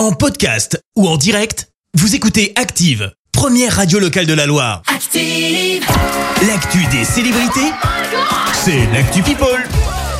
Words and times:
En 0.00 0.12
podcast 0.12 0.82
ou 0.96 1.06
en 1.06 1.18
direct, 1.18 1.68
vous 1.92 2.14
écoutez 2.14 2.54
Active, 2.56 3.12
première 3.32 3.76
radio 3.76 3.98
locale 3.98 4.24
de 4.24 4.32
la 4.32 4.46
Loire. 4.46 4.80
Active. 4.86 5.84
L'actu 6.48 6.86
des 6.86 7.04
célébrités, 7.04 7.70
c'est 8.54 8.86
l'actu 8.94 9.20
People. 9.22 9.62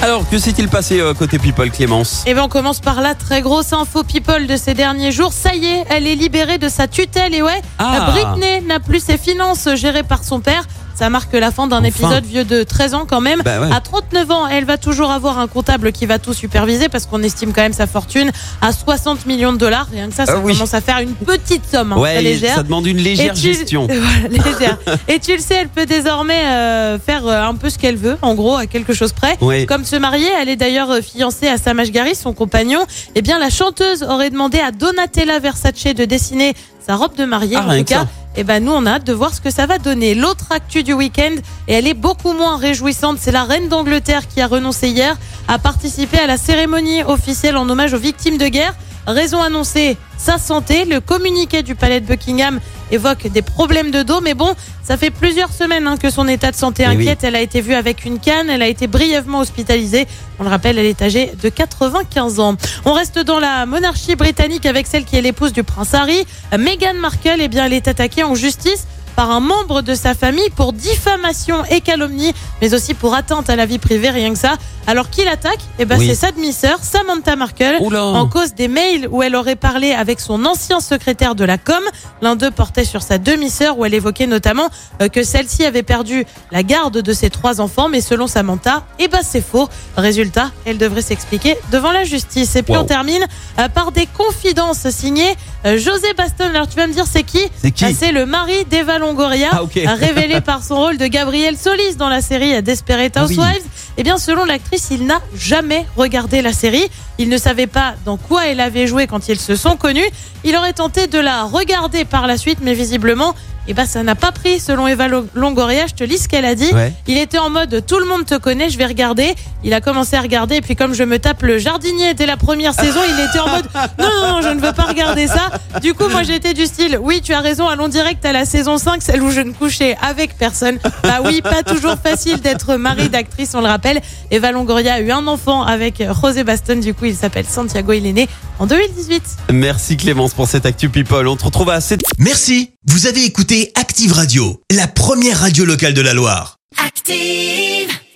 Alors, 0.00 0.30
que 0.30 0.38
s'est-il 0.38 0.68
passé 0.68 1.00
euh, 1.00 1.12
côté 1.12 1.40
People, 1.40 1.72
Clémence? 1.72 2.22
Et 2.24 2.34
bien 2.34 2.44
on 2.44 2.48
commence 2.48 2.78
par 2.78 3.00
la 3.00 3.16
très 3.16 3.42
grosse 3.42 3.72
info 3.72 4.04
people 4.04 4.46
de 4.46 4.56
ces 4.56 4.74
derniers 4.74 5.10
jours. 5.10 5.32
Ça 5.32 5.56
y 5.56 5.66
est, 5.66 5.84
elle 5.90 6.06
est 6.06 6.14
libérée 6.14 6.58
de 6.58 6.68
sa 6.68 6.86
tutelle 6.86 7.34
et 7.34 7.42
ouais, 7.42 7.60
Ah. 7.80 8.12
Britney 8.12 8.60
n'a 8.60 8.78
plus 8.78 9.02
ses 9.02 9.18
finances 9.18 9.68
gérées 9.74 10.04
par 10.04 10.22
son 10.22 10.38
père. 10.38 10.68
Ça 10.94 11.10
marque 11.10 11.32
la 11.32 11.50
fin 11.50 11.66
d'un 11.66 11.78
Enfin. 11.78 11.84
épisode 11.86 12.24
vieux 12.24 12.44
de 12.44 12.62
13 12.62 12.94
ans 12.94 13.04
quand 13.08 13.20
même. 13.20 13.42
Bah 13.44 13.60
ouais. 13.60 13.72
À 13.74 13.80
39 13.80 14.30
ans, 14.30 14.46
elle 14.46 14.64
va 14.64 14.78
toujours 14.78 15.10
avoir 15.10 15.38
un 15.38 15.48
comptable 15.48 15.90
qui 15.92 16.06
va 16.06 16.18
tout 16.20 16.32
superviser 16.34 16.88
parce 16.88 17.06
qu'on 17.06 17.22
estime 17.22 17.52
quand 17.52 17.62
même 17.62 17.72
sa 17.72 17.86
fortune 17.86 18.30
à 18.60 18.72
60 18.72 19.26
millions 19.26 19.52
de 19.52 19.58
dollars. 19.58 19.88
Rien 19.92 20.08
que 20.08 20.14
ça, 20.14 20.24
ça 20.26 20.34
Ah 20.36 20.40
oui. 20.42 20.52
commence 20.52 20.72
à 20.74 20.80
faire 20.80 20.98
une 21.00 21.14
petite 21.14 21.62
somme, 21.70 21.92
hein, 21.92 21.98
Ouais, 21.98 22.22
légère. 22.22 22.54
ça 22.54 22.62
demande 22.62 22.86
une 22.86 22.98
légère 22.98 23.34
tu- 23.34 23.40
gestion. 23.40 23.86
Voilà, 23.88 24.28
légère. 24.28 24.78
Et 25.08 25.18
tu 25.18 25.32
le 25.34 25.40
sais, 25.40 25.54
elle 25.56 25.68
peut 25.68 25.86
désormais 25.86 26.44
euh, 26.46 26.98
faire 26.98 27.26
euh, 27.26 27.42
un 27.42 27.54
peu 27.54 27.70
ce 27.70 27.78
qu'elle 27.78 27.96
veut, 27.96 28.16
en 28.22 28.34
gros, 28.34 28.54
à 28.56 28.66
quelque 28.66 28.92
chose 28.94 29.12
près. 29.12 29.36
Comme 29.66 29.84
se 29.84 29.96
marier, 29.96 30.28
elle 30.40 30.48
est 30.48 30.56
d'ailleurs 30.56 30.90
euh, 30.90 31.00
fiancée 31.02 31.48
à 31.48 31.58
Sam 31.58 31.80
Ashgari, 31.80 32.14
son 32.14 32.32
compagnon. 32.32 32.80
Eh 33.16 33.22
bien, 33.22 33.38
la 33.38 33.50
chanteuse 33.50 34.02
aurait 34.04 34.30
demandé 34.30 34.58
à 34.60 34.70
Donatella 34.70 35.38
Versace 35.40 35.72
de 35.96 36.04
dessiner 36.04 36.54
sa 36.86 36.94
robe 36.96 37.16
de 37.16 37.24
mariée. 37.24 37.56
Ah, 37.58 37.66
en 37.68 37.78
tout 37.78 37.84
cas, 37.84 38.00
ça. 38.00 38.06
Eh 38.36 38.44
ben, 38.44 38.64
nous, 38.64 38.72
on 38.72 38.84
a 38.86 38.92
hâte 38.92 39.06
de 39.06 39.12
voir 39.12 39.32
ce 39.32 39.40
que 39.40 39.50
ça 39.50 39.66
va 39.66 39.78
donner. 39.78 40.14
L'autre 40.14 40.46
actu 40.50 40.82
du 40.82 40.92
week-end, 40.92 41.34
et 41.68 41.74
elle 41.74 41.86
est 41.86 41.94
beaucoup 41.94 42.32
moins 42.32 42.56
réjouissante, 42.56 43.18
c'est 43.20 43.32
la 43.32 43.44
reine 43.44 43.68
d'Angleterre 43.68 44.26
qui 44.26 44.40
a 44.40 44.46
renoncé 44.46 44.88
hier 44.88 45.16
à 45.46 45.58
participer 45.58 46.18
à 46.18 46.26
la 46.26 46.36
cérémonie 46.36 47.02
officielle 47.04 47.56
en 47.56 47.68
hommage 47.68 47.94
aux 47.94 47.98
victimes 47.98 48.38
de 48.38 48.48
guerre. 48.48 48.74
Raison 49.06 49.42
annoncée, 49.42 49.98
sa 50.16 50.38
santé. 50.38 50.84
Le 50.86 51.00
communiqué 51.00 51.62
du 51.62 51.74
palais 51.74 52.00
de 52.00 52.06
Buckingham 52.06 52.58
évoque 52.90 53.26
des 53.28 53.42
problèmes 53.42 53.90
de 53.90 54.02
dos, 54.02 54.20
mais 54.20 54.34
bon, 54.34 54.54
ça 54.82 54.96
fait 54.96 55.10
plusieurs 55.10 55.52
semaines 55.52 55.86
hein, 55.86 55.96
que 55.96 56.10
son 56.10 56.28
état 56.28 56.50
de 56.50 56.56
santé 56.56 56.84
Eh 56.86 56.88
oui. 56.88 57.02
inquiète. 57.02 57.24
Elle 57.24 57.36
a 57.36 57.40
été 57.40 57.60
vue 57.60 57.74
avec 57.74 58.04
une 58.04 58.18
canne, 58.18 58.50
elle 58.50 58.62
a 58.62 58.68
été 58.68 58.86
brièvement 58.86 59.40
hospitalisée. 59.40 60.06
On 60.38 60.44
le 60.44 60.48
rappelle, 60.50 60.78
elle 60.78 60.86
est 60.86 61.00
âgée 61.02 61.32
de 61.42 61.48
95 61.48 62.40
ans. 62.40 62.56
On 62.84 62.92
reste 62.92 63.18
dans 63.18 63.38
la 63.40 63.66
monarchie 63.66 64.16
britannique 64.16 64.66
avec 64.66 64.86
celle 64.86 65.04
qui 65.04 65.16
est 65.16 65.22
l'épouse 65.22 65.52
du 65.52 65.62
prince 65.62 65.94
Harry. 65.94 66.26
Meghan 66.58 66.94
Markle, 66.94 67.40
eh 67.40 67.48
bien, 67.48 67.66
elle 67.66 67.72
est 67.72 67.88
attaquée 67.88 68.22
en 68.24 68.34
justice 68.34 68.86
par 69.16 69.30
un 69.30 69.40
membre 69.40 69.82
de 69.82 69.94
sa 69.94 70.14
famille 70.14 70.50
pour 70.56 70.72
diffamation 70.72 71.64
et 71.70 71.80
calomnie, 71.80 72.32
mais 72.60 72.74
aussi 72.74 72.94
pour 72.94 73.14
atteinte 73.14 73.48
à 73.50 73.56
la 73.56 73.66
vie 73.66 73.78
privée, 73.78 74.10
rien 74.10 74.32
que 74.32 74.38
ça. 74.38 74.54
Alors 74.86 75.08
qui 75.08 75.24
l'attaque? 75.24 75.60
Eh 75.78 75.86
ben 75.86 75.98
Oui. 75.98 76.06
c'est 76.08 76.14
sa 76.14 76.30
demi-sœur, 76.30 76.78
Samantha 76.82 77.36
Markle, 77.36 77.76
Oula. 77.80 78.04
en 78.04 78.28
cause 78.28 78.54
des 78.54 78.68
mails 78.68 79.08
où 79.10 79.22
elle 79.22 79.34
aurait 79.34 79.56
parlé 79.56 79.92
avec 79.92 80.20
son 80.20 80.44
ancien 80.44 80.80
secrétaire 80.80 81.34
de 81.34 81.44
la 81.44 81.56
com. 81.56 81.82
L'un 82.20 82.36
d'eux 82.36 82.50
portait 82.50 82.84
sur 82.84 83.02
sa 83.02 83.16
demi-sœur 83.16 83.78
où 83.78 83.84
elle 83.86 83.94
évoquait 83.94 84.26
notamment 84.26 84.68
euh, 85.00 85.08
que 85.08 85.22
celle-ci 85.22 85.64
avait 85.64 85.82
perdu 85.82 86.26
la 86.52 86.62
garde 86.62 86.98
de 86.98 87.12
ses 87.14 87.30
trois 87.30 87.62
enfants, 87.62 87.88
mais 87.88 88.02
selon 88.02 88.26
Samantha, 88.26 88.84
eh 88.98 89.08
ben 89.08 89.20
c'est 89.22 89.40
faux. 89.44 89.68
Résultat, 89.96 90.50
elle 90.66 90.76
devrait 90.76 91.00
s'expliquer 91.02 91.56
devant 91.72 91.92
la 91.92 92.04
justice. 92.04 92.54
Et 92.56 92.62
puis 92.62 92.74
Wow. 92.74 92.80
on 92.80 92.84
termine 92.84 93.24
euh, 93.60 93.68
par 93.68 93.90
des 93.92 94.06
confidences 94.06 94.88
signées 94.90 95.34
euh, 95.64 95.78
José 95.78 96.12
Baston. 96.14 96.44
Alors 96.50 96.68
tu 96.68 96.76
vas 96.76 96.86
me 96.86 96.92
dire 96.92 97.06
c'est 97.10 97.22
qui? 97.22 97.40
C'est 97.62 97.70
qui? 97.70 97.94
C'est 97.94 98.12
le 98.12 98.26
mari 98.26 98.64
d'Eva 98.68 98.98
Longoria, 99.04 99.50
Ah, 99.86 99.94
révélé 99.94 100.40
par 100.40 100.64
son 100.64 100.76
rôle 100.76 100.96
de 100.96 101.06
Gabriel 101.06 101.56
Solis 101.58 101.96
dans 101.96 102.08
la 102.08 102.20
série 102.22 102.62
Desperate 102.62 103.12
Ah 103.16 103.26
oui. 103.26 103.36
Housewives. 103.36 103.62
Eh 103.96 104.02
bien, 104.02 104.16
selon 104.18 104.44
l'actrice, 104.44 104.88
il 104.90 105.04
n'a 105.06 105.20
jamais 105.36 105.84
regardé 105.96 106.40
la 106.42 106.52
série. 106.52 106.88
Il 107.18 107.28
ne 107.28 107.36
savait 107.38 107.66
pas 107.68 107.94
dans 108.04 108.16
quoi 108.16 108.46
elle 108.46 108.60
avait 108.60 108.86
joué 108.86 109.06
quand 109.06 109.28
ils 109.28 109.38
se 109.38 109.56
sont 109.56 109.76
connus. 109.76 110.08
Il 110.42 110.56
aurait 110.56 110.72
tenté 110.72 111.06
de 111.06 111.18
la 111.18 111.44
regarder 111.44 112.04
par 112.04 112.26
la 112.26 112.36
suite, 112.38 112.58
mais 112.62 112.74
visiblement, 112.74 113.34
eh 113.68 113.74
ben, 113.74 113.86
ça 113.86 114.02
n'a 114.02 114.14
pas 114.14 114.32
pris. 114.32 114.60
Selon 114.60 114.86
Eva 114.86 115.08
Lo- 115.08 115.26
Longoria, 115.34 115.86
je 115.86 115.94
te 115.94 116.04
lis 116.04 116.18
ce 116.18 116.28
qu'elle 116.28 116.44
a 116.44 116.54
dit. 116.54 116.70
Ouais. 116.72 116.92
Il 117.06 117.16
était 117.18 117.38
en 117.38 117.50
mode 117.50 117.84
tout 117.86 117.98
le 117.98 118.06
monde 118.06 118.24
te 118.26 118.34
connaît, 118.36 118.70
je 118.70 118.78
vais 118.78 118.86
regarder. 118.86 119.34
Il 119.62 119.72
a 119.72 119.80
commencé 119.80 120.16
à 120.16 120.20
regarder, 120.20 120.56
et 120.56 120.60
puis 120.60 120.76
comme 120.76 120.94
je 120.94 121.02
me 121.04 121.18
tape 121.18 121.42
le 121.42 121.58
jardinier 121.58 122.14
dès 122.14 122.26
la 122.26 122.36
première 122.36 122.74
saison, 122.74 123.00
il 123.08 123.24
était 123.24 123.38
en 123.38 123.48
mode 123.48 123.66
non, 123.98 124.06
non, 124.20 124.28
non, 124.34 124.42
je 124.42 124.48
ne 124.48 124.60
veux 124.60 124.72
pas 124.72 124.82
regarder 124.82 125.26
ça. 125.26 125.50
Du 125.80 125.94
coup, 125.94 126.08
moi 126.08 126.22
j'étais 126.22 126.52
du 126.52 126.66
style 126.66 126.98
oui, 127.00 127.20
tu 127.22 127.32
as 127.32 127.40
raison, 127.40 127.66
allons 127.68 127.88
direct 127.88 128.24
à 128.26 128.32
la 128.32 128.44
saison 128.44 128.76
5, 128.78 129.02
celle 129.02 129.22
où 129.22 129.30
je 129.30 129.40
ne 129.40 129.52
couchais 129.52 129.96
avec 130.02 130.36
personne. 130.36 130.78
Bah 131.02 131.20
oui, 131.24 131.40
pas 131.40 131.62
toujours 131.62 131.96
facile 132.02 132.40
d'être 132.40 132.74
mari 132.76 133.08
d'actrice, 133.08 133.52
on 133.54 133.60
le 133.60 133.68
rappelle. 133.68 134.00
Eva 134.30 134.52
Longoria 134.52 134.94
a 134.94 135.00
eu 135.00 135.10
un 135.10 135.26
enfant 135.26 135.62
avec 135.62 136.02
José 136.22 136.44
Baston, 136.44 136.76
du 136.76 136.92
coup 136.94 137.04
il 137.06 137.14
s'appelle 137.16 137.46
Santiago, 137.46 137.92
il 137.92 138.06
est 138.06 138.12
né 138.12 138.28
en 138.58 138.66
2018. 138.66 139.22
Merci 139.52 139.96
Clémence 139.96 140.34
pour 140.34 140.48
cette 140.48 140.66
Actu 140.66 140.88
People. 140.88 141.26
On 141.28 141.36
te 141.36 141.44
retrouve 141.44 141.70
à 141.70 141.80
7 141.80 142.02
Merci, 142.18 142.72
vous 142.86 143.06
avez 143.06 143.24
écouté 143.24 143.72
Active 143.74 144.12
Radio, 144.12 144.60
la 144.70 144.86
première 144.86 145.40
radio 145.40 145.64
locale 145.64 145.94
de 145.94 146.00
la 146.00 146.14
Loire. 146.14 146.56
Active. 146.84 147.93